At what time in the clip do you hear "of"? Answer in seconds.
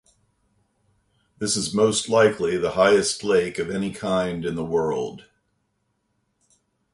3.59-3.69